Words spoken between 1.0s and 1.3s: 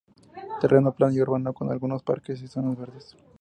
y